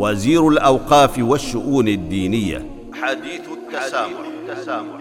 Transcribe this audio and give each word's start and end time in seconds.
وزير 0.00 0.48
الأوقاف 0.48 1.18
والشؤون 1.18 1.88
الدينية 1.88 2.66
حديث 3.02 3.40
التسامح, 3.52 4.20
التسامح. 4.48 5.00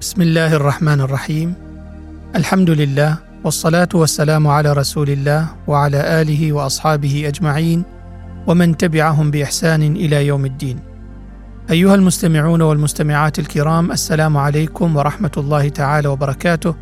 بسم 0.00 0.22
الله 0.22 0.56
الرحمن 0.56 1.00
الرحيم 1.00 1.54
الحمد 2.36 2.70
لله 2.70 3.33
والصلاة 3.44 3.88
والسلام 3.94 4.46
على 4.46 4.72
رسول 4.72 5.10
الله 5.10 5.48
وعلى 5.66 6.22
آله 6.22 6.52
وأصحابه 6.52 7.28
أجمعين 7.28 7.84
ومن 8.46 8.76
تبعهم 8.76 9.30
بإحسان 9.30 9.82
إلى 9.82 10.26
يوم 10.26 10.46
الدين. 10.46 10.78
أيها 11.70 11.94
المستمعون 11.94 12.62
والمستمعات 12.62 13.38
الكرام 13.38 13.92
السلام 13.92 14.36
عليكم 14.36 14.96
ورحمة 14.96 15.30
الله 15.36 15.68
تعالى 15.68 16.08
وبركاته 16.08 16.74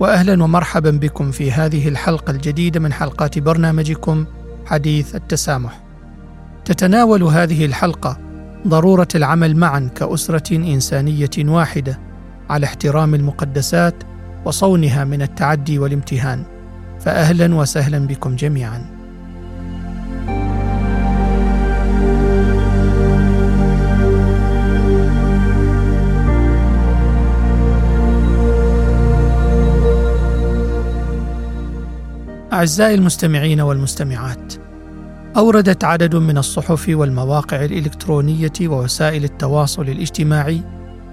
واهلا 0.00 0.44
ومرحبا 0.44 0.90
بكم 0.90 1.30
في 1.30 1.52
هذه 1.52 1.88
الحلقة 1.88 2.30
الجديدة 2.30 2.80
من 2.80 2.92
حلقات 2.92 3.38
برنامجكم 3.38 4.24
حديث 4.66 5.14
التسامح. 5.14 5.80
تتناول 6.64 7.22
هذه 7.22 7.64
الحلقة 7.64 8.18
ضرورة 8.68 9.08
العمل 9.14 9.56
معا 9.56 9.90
كأسرة 9.94 10.56
إنسانية 10.56 11.30
واحدة 11.38 11.98
على 12.50 12.66
احترام 12.66 13.14
المقدسات 13.14 13.94
وصونها 14.46 15.04
من 15.04 15.22
التعدي 15.22 15.78
والامتهان. 15.78 16.42
فاهلا 17.00 17.54
وسهلا 17.54 18.06
بكم 18.06 18.36
جميعا. 18.36 18.96
أعزائي 32.52 32.94
المستمعين 32.94 33.60
والمستمعات 33.60 34.54
أوردت 35.36 35.84
عدد 35.84 36.16
من 36.16 36.38
الصحف 36.38 36.88
والمواقع 36.88 37.64
الإلكترونية 37.64 38.52
ووسائل 38.62 39.24
التواصل 39.24 39.82
الاجتماعي 39.82 40.60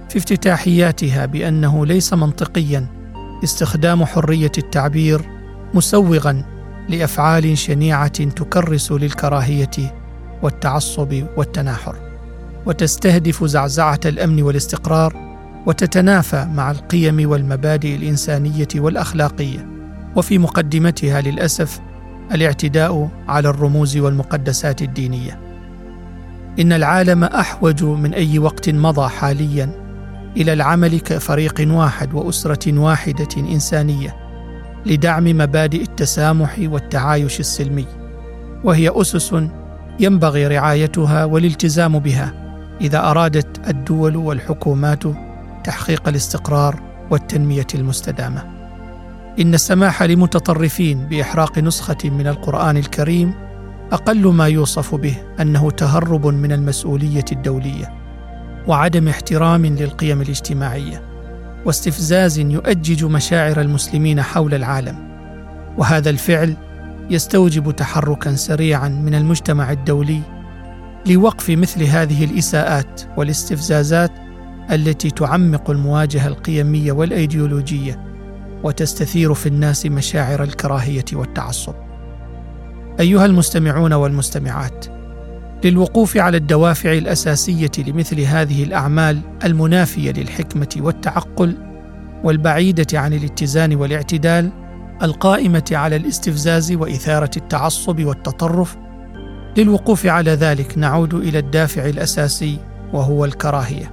في 0.09 0.17
افتتاحياتها 0.17 1.25
بأنه 1.25 1.85
ليس 1.85 2.13
منطقيا 2.13 3.02
استخدام 3.43 4.05
حرية 4.05 4.51
التعبير 4.57 5.21
مسوغا 5.73 6.43
لأفعال 6.89 7.57
شنيعة 7.57 8.23
تكرس 8.23 8.91
للكراهية 8.91 9.95
والتعصب 10.41 11.23
والتناحر 11.37 11.95
وتستهدف 12.65 13.43
زعزعة 13.43 13.99
الأمن 14.05 14.41
والاستقرار 14.41 15.33
وتتنافى 15.65 16.47
مع 16.53 16.71
القيم 16.71 17.29
والمبادئ 17.29 17.95
الإنسانية 17.95 18.67
والأخلاقية. 18.75 19.67
وفي 20.15 20.37
مقدمتها 20.37 21.21
للأسف 21.21 21.79
الاعتداء 22.31 23.09
على 23.27 23.49
الرموز 23.49 23.97
والمقدسات 23.97 24.81
الدينية. 24.81 25.39
إن 26.59 26.73
العالم 26.73 27.23
أحوج 27.23 27.83
من 27.83 28.13
أي 28.13 28.39
وقت 28.39 28.69
مضى 28.69 29.09
حاليا 29.09 29.82
إلى 30.37 30.53
العمل 30.53 30.99
كفريق 30.99 31.67
واحد 31.67 32.13
وأسرة 32.13 32.79
واحدة 32.79 33.27
إنسانية 33.37 34.15
لدعم 34.85 35.23
مبادئ 35.23 35.81
التسامح 35.81 36.55
والتعايش 36.59 37.39
السلمي. 37.39 37.85
وهي 38.63 38.91
أسس 39.01 39.35
ينبغي 39.99 40.47
رعايتها 40.47 41.25
والالتزام 41.25 41.99
بها 41.99 42.33
إذا 42.81 42.99
أرادت 43.11 43.69
الدول 43.69 44.15
والحكومات 44.15 45.03
تحقيق 45.63 46.07
الاستقرار 46.07 46.79
والتنمية 47.11 47.67
المستدامة. 47.75 48.43
إن 49.39 49.53
السماح 49.53 50.03
لمتطرفين 50.03 51.07
بإحراق 51.07 51.59
نسخة 51.59 51.97
من 52.09 52.27
القرآن 52.27 52.77
الكريم 52.77 53.33
أقل 53.91 54.27
ما 54.27 54.47
يوصف 54.47 54.95
به 54.95 55.15
أنه 55.41 55.71
تهرب 55.71 56.27
من 56.27 56.51
المسؤولية 56.51 57.25
الدولية. 57.31 58.02
وعدم 58.67 59.07
احترام 59.07 59.65
للقيم 59.65 60.21
الاجتماعية 60.21 61.03
واستفزاز 61.65 62.39
يؤجج 62.39 63.05
مشاعر 63.05 63.61
المسلمين 63.61 64.21
حول 64.21 64.53
العالم. 64.53 65.13
وهذا 65.77 66.09
الفعل 66.09 66.55
يستوجب 67.09 67.71
تحركا 67.71 68.35
سريعا 68.35 68.87
من 68.87 69.15
المجتمع 69.15 69.71
الدولي 69.71 70.21
لوقف 71.05 71.49
مثل 71.49 71.83
هذه 71.83 72.25
الإساءات 72.25 73.01
والاستفزازات 73.17 74.11
التي 74.71 75.09
تعمق 75.09 75.69
المواجهة 75.69 76.27
القيمية 76.27 76.91
والأيديولوجية 76.91 78.03
وتستثير 78.63 79.33
في 79.33 79.45
الناس 79.49 79.85
مشاعر 79.85 80.43
الكراهية 80.43 81.05
والتعصب. 81.13 81.73
أيها 82.99 83.25
المستمعون 83.25 83.93
والمستمعات 83.93 84.85
للوقوف 85.63 86.17
على 86.17 86.37
الدوافع 86.37 86.93
الأساسية 86.93 87.71
لمثل 87.87 88.19
هذه 88.19 88.63
الأعمال 88.63 89.19
المنافية 89.43 90.11
للحكمة 90.11 90.67
والتعقل 90.77 91.57
والبعيدة 92.23 92.99
عن 92.99 93.13
الاتزان 93.13 93.75
والاعتدال 93.75 94.51
القائمة 95.03 95.65
على 95.71 95.95
الاستفزاز 95.95 96.71
وإثارة 96.71 97.31
التعصب 97.37 98.05
والتطرف. 98.05 98.77
للوقوف 99.57 100.05
على 100.05 100.31
ذلك 100.31 100.77
نعود 100.77 101.13
إلى 101.13 101.39
الدافع 101.39 101.85
الأساسي 101.85 102.57
وهو 102.93 103.25
الكراهية. 103.25 103.91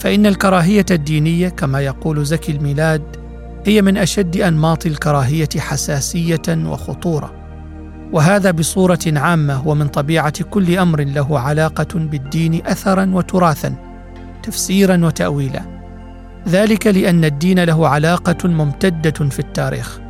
فإن 0.00 0.26
الكراهية 0.26 0.86
الدينية 0.90 1.48
كما 1.48 1.80
يقول 1.80 2.24
زكي 2.24 2.52
الميلاد 2.52 3.02
هي 3.66 3.82
من 3.82 3.96
أشد 3.96 4.36
أنماط 4.36 4.86
الكراهية 4.86 5.48
حساسية 5.58 6.42
وخطورة. 6.48 7.43
وهذا 8.14 8.50
بصورة 8.50 8.98
عامة 9.06 9.68
ومن 9.68 9.88
طبيعة 9.88 10.44
كل 10.50 10.78
أمر 10.78 11.00
له 11.00 11.38
علاقة 11.38 11.98
بالدين 11.98 12.66
اثرا 12.66 13.10
وتراثا 13.14 13.74
تفسيرا 14.42 15.06
وتاويلا. 15.06 15.62
ذلك 16.48 16.86
لأن 16.86 17.24
الدين 17.24 17.64
له 17.64 17.88
علاقة 17.88 18.48
ممتدة 18.48 19.28
في 19.28 19.38
التاريخ 19.38 20.00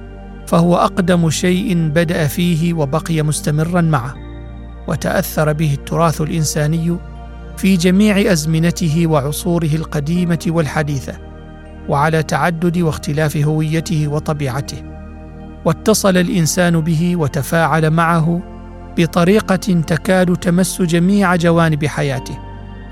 فهو 0.47 0.77
أقدم 0.77 1.31
شيء 1.31 1.89
بدأ 1.89 2.27
فيه 2.27 2.75
وبقي 2.75 3.23
مستمرا 3.23 3.81
معه 3.81 4.15
وتأثر 4.89 5.53
به 5.53 5.75
التراث 5.75 6.21
الإنساني 6.21 6.97
في 7.57 7.77
جميع 7.77 8.33
أزمنته 8.33 9.07
وعصوره 9.07 9.75
القديمة 9.75 10.45
والحديثة 10.47 11.15
وعلى 11.89 12.23
تعدد 12.23 12.79
واختلاف 12.79 13.37
هويته 13.37 14.09
وطبيعته. 14.09 14.94
واتصل 15.65 16.17
الإنسان 16.17 16.81
به 16.81 17.17
وتفاعل 17.17 17.91
معه 17.91 18.41
بطريقة 18.99 19.57
تكاد 19.57 20.37
تمس 20.37 20.83
جميع 20.83 21.37
جوانب 21.37 21.87
حياته 21.87 22.39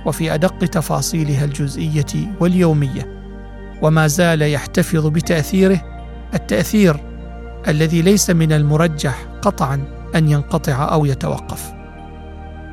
وفي 0.06 0.34
أدق 0.34 0.58
تفاصيلها 0.58 1.44
الجزئية 1.44 2.36
واليومية. 2.40 3.22
وما 3.82 4.06
زال 4.06 4.42
يحتفظ 4.42 5.06
بتأثيره 5.06 5.80
التأثير 6.34 6.96
الذي 7.68 8.02
ليس 8.02 8.30
من 8.30 8.52
المرجح 8.52 9.26
قطعا 9.42 9.84
أن 10.14 10.28
ينقطع 10.28 10.92
أو 10.92 11.04
يتوقف. 11.04 11.72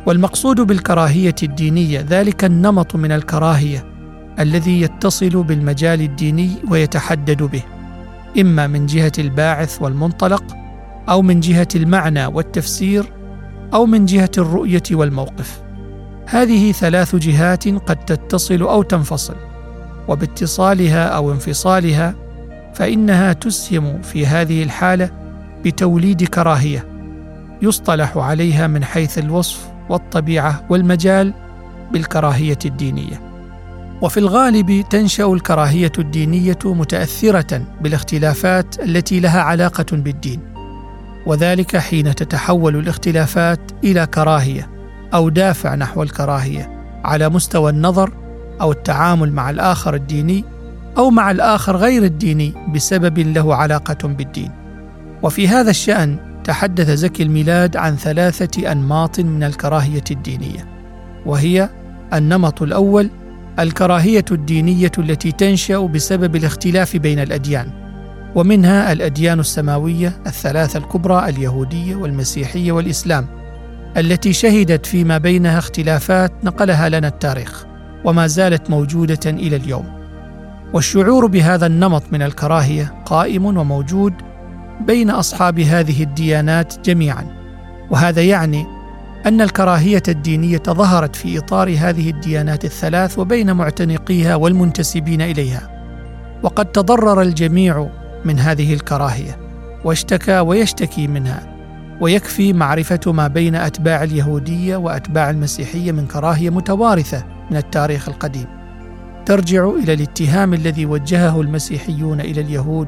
والمقصود 0.06 0.62
بالكراهية 0.62 1.36
الدينية 1.44 2.06
ذلك 2.10 2.46
النمط 2.46 2.96
من 2.96 3.12
الكراهية 3.12 3.86
الذي 4.40 4.82
يتصل 4.82 5.44
بالمجال 5.44 6.02
الديني 6.02 6.52
ويتحدد 6.70 7.44
به. 7.44 7.79
إما 8.40 8.68
من 8.68 8.86
جهة 8.86 9.12
الباعث 9.20 9.82
والمنطلق 9.82 10.44
أو 11.10 11.22
من 11.22 11.40
جهة 11.40 11.68
المعنى 11.76 12.26
والتفسير 12.26 13.14
أو 13.74 13.86
من 13.86 14.06
جهة 14.06 14.32
الرؤية 14.38 14.84
والموقف. 14.92 15.62
هذه 16.26 16.72
ثلاث 16.72 17.16
جهات 17.16 17.68
قد 17.68 18.06
تتصل 18.06 18.62
أو 18.62 18.82
تنفصل 18.82 19.36
وباتصالها 20.08 21.08
أو 21.08 21.32
انفصالها 21.32 22.16
فإنها 22.74 23.34
تسهم 23.34 24.02
في 24.02 24.26
هذه 24.26 24.64
الحالة 24.64 25.10
بتوليد 25.66 26.24
كراهية 26.24 26.86
يصطلح 27.62 28.18
عليها 28.18 28.68
من 28.68 28.84
حيث 28.84 29.18
الوصف 29.18 29.70
والطبيعة 29.90 30.66
والمجال 30.70 31.34
بالكراهية 31.92 32.60
الدينية. 32.66 33.29
وفي 34.02 34.18
الغالب 34.18 34.86
تنشأ 34.90 35.26
الكراهية 35.26 35.92
الدينية 36.00 36.58
متأثرة 36.66 37.62
بالاختلافات 37.82 38.80
التي 38.80 39.20
لها 39.20 39.42
علاقة 39.42 39.86
بالدين 39.92 40.40
وذلك 41.26 41.78
حين 41.78 42.16
تتحول 42.16 42.76
الاختلافات 42.76 43.60
إلى 43.84 44.06
كراهية 44.08 44.70
أو 45.14 45.30
دافع 45.30 45.76
نحو 45.76 46.04
الكراهية 46.04 46.80
على 47.06 47.30
مستوى 47.30 47.72
النظر 47.72 48.14
أو 48.62 48.72
التعامل 48.72 49.34
مع 49.34 49.50
الآخر 49.50 49.94
الديني 49.94 50.46
أو 50.98 51.10
مع 51.10 51.32
الآخر 51.32 51.78
غير 51.78 52.04
الديني 52.04 52.54
بسبب 52.74 53.20
له 53.20 53.56
علاقة 53.56 54.08
بالدين. 54.08 54.52
وفي 55.24 55.48
هذا 55.48 55.70
الشأن 55.70 56.18
تحدث 56.44 56.90
زكي 56.90 57.24
الميلاد 57.24 57.78
عن 57.78 57.96
ثلاثة 57.96 58.72
أنماط 58.72 59.20
من 59.20 59.44
الكراهية 59.44 60.04
الدينية 60.12 60.68
وهي 61.26 61.70
النمط 62.14 62.62
الأول 62.62 63.10
الكراهية 63.60 64.26
الدينية 64.32 64.92
التي 64.98 65.32
تنشأ 65.32 65.80
بسبب 65.80 66.36
الاختلاف 66.36 66.98
بين 66.98 67.20
الأديان 67.20 67.72
ومنها 68.36 68.92
الأديان 68.92 69.40
السماوية 69.40 70.22
الثلاثة 70.28 70.80
الكبرى 70.80 71.30
اليهودية 71.30 71.96
والمسيحية 71.96 72.72
والإسلام 72.72 73.28
التي 73.98 74.34
شهدت 74.34 74.86
فيما 74.86 75.18
بينها 75.18 75.60
اختلافات 75.60 76.32
نقلها 76.44 76.90
لنا 76.90 77.08
التاريخ 77.08 77.66
وما 78.06 78.28
زالت 78.28 78.70
موجودة 78.70 79.20
إلى 79.26 79.56
اليوم. 79.56 80.00
والشعور 80.74 81.26
بهذا 81.26 81.66
النمط 81.66 82.04
من 82.12 82.22
الكراهية 82.22 82.94
قائم 83.06 83.46
وموجود 83.46 84.14
بين 84.88 85.10
أصحاب 85.10 85.60
هذه 85.60 86.04
الديانات 86.04 86.90
جميعا 86.90 87.26
وهذا 87.92 88.22
يعني 88.22 88.79
أن 89.26 89.42
الكراهية 89.42 90.04
الدينية 90.08 90.64
ظهرت 90.70 91.16
في 91.16 91.38
إطار 91.38 91.76
هذه 91.80 92.10
الديانات 92.10 92.66
الثلاث 92.66 93.20
وبين 93.20 93.56
معتنقيها 93.56 94.36
والمنتسبين 94.36 95.22
إليها. 95.22 95.70
وقد 96.44 96.66
تضرر 96.66 97.22
الجميع 97.22 97.90
من 98.26 98.40
هذه 98.40 98.74
الكراهية 98.74 99.38
واشتكى 99.86 100.40
ويشتكي 100.40 101.08
منها 101.08 101.56
ويكفي 102.02 102.54
معرفة 102.54 103.00
ما 103.12 103.28
بين 103.28 103.56
أتباع 103.56 104.04
اليهودية 104.04 104.76
وأتباع 104.76 105.30
المسيحية 105.30 105.92
من 105.92 106.08
كراهية 106.08 106.50
متوارثة 106.50 107.24
من 107.52 107.58
التاريخ 107.58 108.10
القديم. 108.10 108.48
ترجع 109.26 109.70
إلى 109.70 109.94
الاتهام 109.94 110.54
الذي 110.54 110.86
وجهه 110.86 111.42
المسيحيون 111.42 112.22
إلى 112.22 112.42
اليهود 112.42 112.88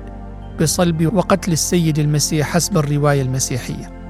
بصلب 0.62 1.16
وقتل 1.16 1.52
السيد 1.52 2.00
المسيح 2.00 2.48
حسب 2.48 2.78
الرواية 2.78 3.22
المسيحية. 3.22 4.01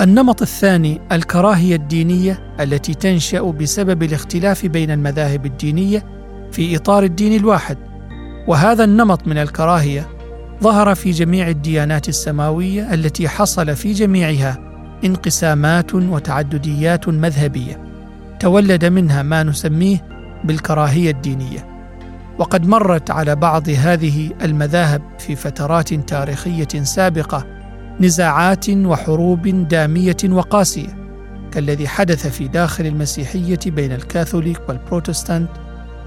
النمط 0.00 0.42
الثاني 0.42 1.00
الكراهية 1.12 1.76
الدينية 1.76 2.54
التي 2.60 2.94
تنشأ 2.94 3.40
بسبب 3.40 4.02
الاختلاف 4.02 4.66
بين 4.66 4.90
المذاهب 4.90 5.46
الدينية 5.46 6.04
في 6.52 6.76
إطار 6.76 7.02
الدين 7.02 7.40
الواحد. 7.40 7.78
وهذا 8.48 8.84
النمط 8.84 9.26
من 9.26 9.38
الكراهية 9.38 10.08
ظهر 10.62 10.94
في 10.94 11.10
جميع 11.10 11.48
الديانات 11.48 12.08
السماوية 12.08 12.94
التي 12.94 13.28
حصل 13.28 13.76
في 13.76 13.92
جميعها 13.92 14.58
انقسامات 15.04 15.94
وتعدديات 15.94 17.08
مذهبية. 17.08 17.80
تولد 18.40 18.84
منها 18.84 19.22
ما 19.22 19.42
نسميه 19.42 20.04
بالكراهية 20.44 21.10
الدينية. 21.10 21.66
وقد 22.38 22.66
مرت 22.66 23.10
على 23.10 23.36
بعض 23.36 23.68
هذه 23.68 24.30
المذاهب 24.42 25.02
في 25.18 25.36
فترات 25.36 25.94
تاريخية 25.94 26.82
سابقة 26.82 27.59
نزاعات 28.00 28.70
وحروب 28.70 29.48
دامية 29.68 30.16
وقاسية 30.24 31.00
كالذي 31.52 31.88
حدث 31.88 32.26
في 32.26 32.48
داخل 32.48 32.86
المسيحية 32.86 33.58
بين 33.66 33.92
الكاثوليك 33.92 34.68
والبروتستانت 34.68 35.50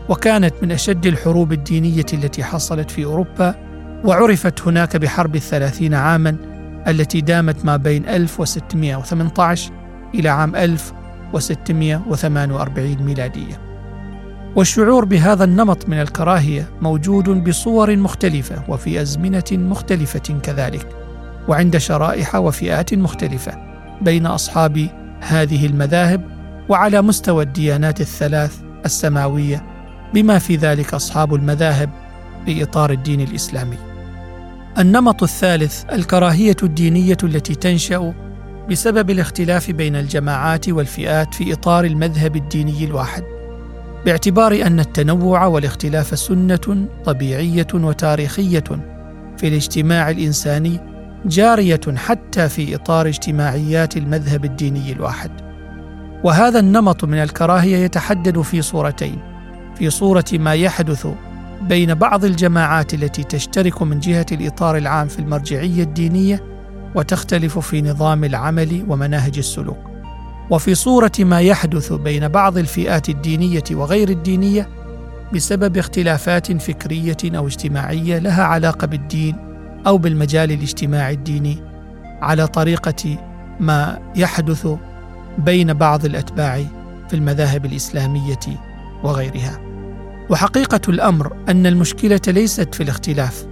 وكانت 0.10 0.54
من 0.62 0.72
أشد 0.72 1.06
الحروب 1.06 1.52
الدينية 1.52 2.06
التي 2.14 2.44
حصلت 2.44 2.92
في 2.92 3.06
أوروبا 3.06 3.56
وعرفت 4.06 4.62
هناك 4.62 4.98
بحرب 4.98 5.36
الثلاثين 5.36 5.94
عاما 5.94 6.36
التي 6.88 7.22
دامت 7.22 7.66
ما 7.66 7.78
بين 7.78 8.10
1618 8.10 9.72
إلى 10.16 10.30
عام 10.30 10.56
1648 10.56 13.04
ميلادية. 13.04 13.62
والشعور 14.56 15.06
بهذا 15.06 15.44
النمط 15.44 15.90
من 15.90 16.02
الكراهية 16.02 16.70
موجود 16.82 17.30
بصور 17.30 17.96
مختلفة 17.96 18.64
وفي 18.68 19.02
أزمنة 19.02 19.44
مختلفة 19.52 20.40
كذلك. 20.44 20.88
وعند 21.48 21.78
شرائح 21.78 22.36
وفئات 22.36 22.94
مختلفة 22.94 23.58
بين 24.02 24.26
أصحاب 24.26 24.88
هذه 25.20 25.66
المذاهب 25.66 26.22
وعلى 26.70 27.02
مستوى 27.02 27.44
الديانات 27.44 28.02
الثلاث 28.02 28.62
السماوية 28.86 29.64
بما 30.14 30.40
في 30.40 30.56
ذلك 30.56 30.94
أصحاب 30.94 31.34
المذاهب 31.34 31.90
في 32.46 32.64
إطار 32.64 32.92
الدين 32.92 33.22
الإسلامي. 33.22 33.78
النمط 34.78 35.24
الثالث 35.24 35.84
الكراهية 35.94 36.56
الدينية 36.64 37.18
التي 37.24 37.56
تنشأ 37.56 38.14
بسبب 38.70 39.10
الاختلاف 39.10 39.72
بين 39.72 39.96
الجماعات 39.96 40.70
والفئات 40.70 41.34
في 41.34 41.54
إطار 41.54 41.86
المذهب 41.86 42.36
الديني 42.36 42.86
الواحد 42.86 43.24
باعتبار 44.06 44.62
أن 44.68 44.80
التنوع 44.80 45.46
والاختلاف 45.46 46.20
سنة 46.20 46.88
طبيعية 47.06 47.68
وتاريخية 47.74 48.64
في 49.38 49.48
الاجتماع 49.48 50.10
الإنساني 50.10 50.93
جارية 51.26 51.82
حتى 51.96 52.50
في 52.50 52.76
إطار 52.76 53.08
اجتماعيات 53.08 53.98
المذهب 53.98 54.46
الديني 54.46 54.92
الواحد. 54.92 55.32
وهذا 56.24 56.60
النمط 56.60 57.06
من 57.06 57.18
الكراهية 57.18 57.78
يتحدد 57.78 58.42
في 58.42 58.62
صورتين 58.62 59.20
في 59.76 59.90
صورة 59.90 60.26
ما 60.34 60.54
يحدث 60.54 61.08
بين 61.62 61.94
بعض 61.94 62.26
الجماعات 62.26 62.94
التي 62.94 63.24
تشترك 63.24 63.82
من 63.82 64.00
جهة 64.00 64.26
الإطار 64.32 64.78
العام 64.78 65.08
في 65.08 65.20
المرجعية 65.20 65.84
الدينية 65.84 66.44
وتختلف 66.96 67.60
في 67.60 67.82
نظام 67.82 68.24
العمل 68.24 68.86
ومناهج 68.90 69.38
السلوك. 69.38 69.78
وفي 70.50 70.76
صورة 70.76 71.12
ما 71.20 71.42
يحدث 71.42 71.94
بين 71.94 72.28
بعض 72.28 72.58
الفئات 72.58 73.10
الدينية 73.10 73.64
وغير 73.72 74.10
الدينية 74.10 74.70
بسبب 75.34 75.78
اختلافات 75.78 76.62
فكرية 76.62 77.18
أو 77.26 77.48
اجتماعية 77.48 78.20
لها 78.20 78.44
علاقة 78.44 78.88
بالدين 78.88 79.53
أو 79.88 79.98
بالمجال 79.98 80.52
الاجتماعي 80.52 81.14
الديني 81.14 81.58
على 82.22 82.48
طريقة 82.48 83.18
ما 83.60 84.00
يحدث 84.16 84.68
بين 85.38 85.74
بعض 85.74 86.06
الأتباع 86.06 86.64
في 87.10 87.14
المذاهب 87.16 87.66
الإسلامية 87.66 88.40
وغيرها. 89.04 89.60
وحقيقة 90.30 90.82
الأمر 90.90 91.36
أن 91.50 91.66
المشكلة 91.66 92.22
ليست 92.28 92.76
في 92.76 92.84
الاختلاف 92.84 93.46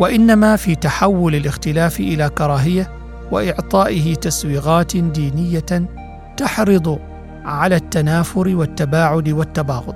وإنما 0.00 0.56
في 0.56 0.74
تحول 0.74 1.34
الاختلاف 1.34 2.00
إلى 2.00 2.28
كراهية 2.28 2.90
وإعطائه 3.32 4.14
تسويغات 4.14 4.96
دينية 4.96 5.88
تحرض 6.36 6.98
على 7.44 7.76
التنافر 7.76 8.48
والتباعد 8.56 9.28
والتباغض. 9.28 9.94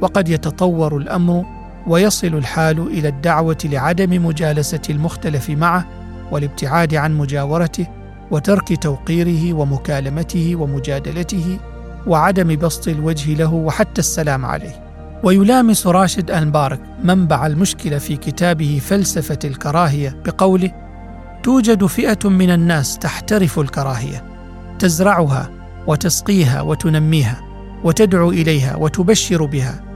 وقد 0.00 0.28
يتطور 0.28 0.96
الأمر 0.96 1.44
ويصل 1.86 2.26
الحال 2.26 2.80
إلى 2.80 3.08
الدعوة 3.08 3.58
لعدم 3.64 4.26
مجالسة 4.26 4.80
المختلف 4.90 5.50
معه 5.50 5.86
والابتعاد 6.30 6.94
عن 6.94 7.14
مجاورته 7.14 7.86
وترك 8.30 8.82
توقيره 8.82 9.52
ومكالمته 9.52 10.56
ومجادلته 10.56 11.58
وعدم 12.06 12.56
بسط 12.56 12.88
الوجه 12.88 13.34
له 13.34 13.54
وحتى 13.54 13.98
السلام 13.98 14.44
عليه 14.44 14.82
ويلامس 15.24 15.86
راشد 15.86 16.30
أنبارك 16.30 16.80
منبع 17.04 17.46
المشكلة 17.46 17.98
في 17.98 18.16
كتابه 18.16 18.80
فلسفة 18.84 19.38
الكراهية 19.44 20.16
بقوله: 20.24 20.70
توجد 21.42 21.86
فئة 21.86 22.28
من 22.28 22.50
الناس 22.50 22.98
تحترف 22.98 23.58
الكراهية، 23.58 24.24
تزرعها 24.78 25.50
وتسقيها 25.86 26.60
وتنميها، 26.60 27.40
وتدعو 27.84 28.30
إليها 28.30 28.76
وتبشر 28.76 29.44
بها. 29.44 29.91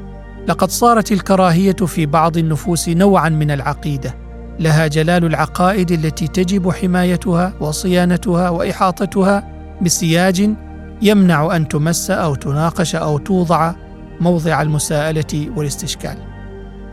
لقد 0.48 0.70
صارت 0.70 1.12
الكراهية 1.12 1.72
في 1.72 2.06
بعض 2.06 2.36
النفوس 2.36 2.88
نوعا 2.88 3.28
من 3.28 3.50
العقيدة، 3.50 4.14
لها 4.60 4.86
جلال 4.86 5.24
العقائد 5.24 5.90
التي 5.90 6.28
تجب 6.28 6.70
حمايتها 6.70 7.54
وصيانتها 7.60 8.48
وإحاطتها 8.48 9.52
بسياج 9.82 10.50
يمنع 11.02 11.56
أن 11.56 11.68
تمس 11.68 12.10
أو 12.10 12.34
تناقش 12.34 12.96
أو 12.96 13.18
توضع 13.18 13.74
موضع 14.20 14.62
المساءلة 14.62 15.50
والاستشكال. 15.56 16.16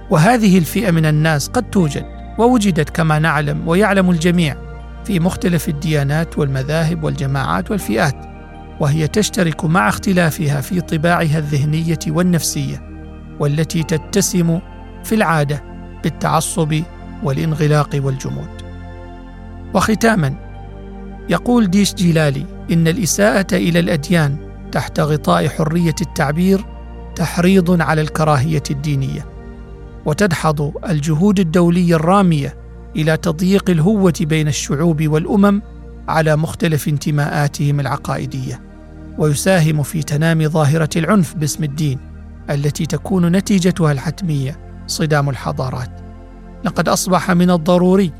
وهذه 0.09 0.57
الفئة 0.57 0.91
من 0.91 1.05
الناس 1.05 1.47
قد 1.47 1.69
توجد 1.69 2.05
ووجدت 2.37 2.89
كما 2.89 3.19
نعلم 3.19 3.67
ويعلم 3.67 4.09
الجميع 4.09 4.55
في 5.05 5.19
مختلف 5.19 5.69
الديانات 5.69 6.37
والمذاهب 6.37 7.03
والجماعات 7.03 7.71
والفئات 7.71 8.15
وهي 8.79 9.07
تشترك 9.07 9.65
مع 9.65 9.89
اختلافها 9.89 10.61
في 10.61 10.81
طباعها 10.81 11.37
الذهنية 11.37 11.99
والنفسية. 12.07 12.92
والتي 13.39 13.83
تتسم 13.83 14.59
في 15.03 15.15
العادة 15.15 15.63
بالتعصب 16.03 16.83
والانغلاق 17.23 17.89
والجمود. 17.95 18.49
وختاما 19.73 20.35
يقول 21.29 21.69
ديش 21.69 21.93
جيلالي 21.93 22.45
إن 22.71 22.87
الإساءة 22.87 23.47
إلى 23.53 23.79
الأديان 23.79 24.37
تحت 24.71 24.99
غطاء 24.99 25.47
حرية 25.47 25.95
التعبير 26.01 26.65
تحريض 27.15 27.81
على 27.81 28.01
الكراهية 28.01 28.63
الدينية 28.71 29.25
وتدحض 30.05 30.73
الجهود 30.89 31.39
الدولية 31.39 31.95
الرامية 31.95 32.57
إلى 32.95 33.17
تضييق 33.17 33.69
الهوة 33.69 34.13
بين 34.21 34.47
الشعوب 34.47 35.07
والأمم 35.07 35.61
على 36.07 36.35
مختلف 36.35 36.87
انتماءاتهم 36.87 37.79
العقائدية 37.79 38.61
ويساهم 39.17 39.83
في 39.83 40.03
تنامي 40.03 40.47
ظاهرة 40.47 40.89
العنف 40.95 41.35
باسم 41.35 41.63
الدين. 41.63 42.12
التي 42.49 42.85
تكون 42.85 43.31
نتيجتها 43.31 43.91
الحتمية 43.91 44.59
صدام 44.87 45.29
الحضارات. 45.29 45.89
لقد 46.63 46.89
أصبح 46.89 47.31
من 47.31 47.51
الضروري 47.51 48.11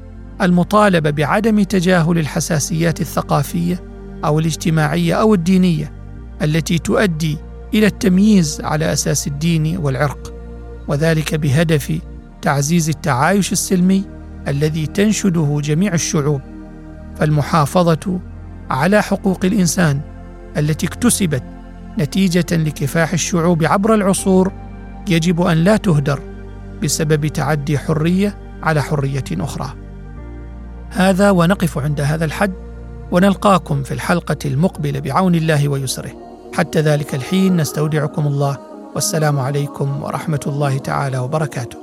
المطالبة 0.41 1.09
بعدم 1.09 1.63
تجاهل 1.63 2.17
الحساسيات 2.17 3.01
الثقافية 3.01 3.83
أو 4.25 4.39
الاجتماعية 4.39 5.13
أو 5.13 5.33
الدينية 5.33 5.91
التي 6.41 6.77
تؤدي 6.77 7.37
إلى 7.73 7.85
التمييز 7.85 8.61
على 8.61 8.93
أساس 8.93 9.27
الدين 9.27 9.77
والعرق 9.77 10.33
وذلك 10.87 11.35
بهدف 11.35 11.99
تعزيز 12.41 12.89
التعايش 12.89 13.51
السلمي 13.51 14.03
الذي 14.47 14.85
تنشده 14.85 15.59
جميع 15.63 15.93
الشعوب. 15.93 16.41
فالمحافظة 17.15 18.19
على 18.69 19.01
حقوق 19.03 19.45
الإنسان 19.45 20.01
التي 20.57 20.87
اكتسبت 20.87 21.43
نتيجة 21.99 22.45
لكفاح 22.51 23.13
الشعوب 23.13 23.63
عبر 23.63 23.93
العصور 23.93 24.51
يجب 25.07 25.41
أن 25.41 25.57
لا 25.57 25.77
تهدر 25.77 26.19
بسبب 26.83 27.27
تعدي 27.27 27.77
حرية 27.77 28.37
على 28.63 28.81
حرية 28.81 29.23
أخرى. 29.31 29.73
هذا 30.89 31.31
ونقف 31.31 31.77
عند 31.77 32.01
هذا 32.01 32.25
الحد 32.25 32.53
ونلقاكم 33.11 33.83
في 33.83 33.93
الحلقة 33.93 34.37
المقبلة 34.45 34.99
بعون 34.99 35.35
الله 35.35 35.67
ويسره. 35.67 36.11
حتى 36.53 36.81
ذلك 36.81 37.15
الحين 37.15 37.57
نستودعكم 37.57 38.27
الله 38.27 38.57
والسلام 38.95 39.39
عليكم 39.39 40.03
ورحمة 40.03 40.39
الله 40.47 40.77
تعالى 40.77 41.17
وبركاته. 41.17 41.82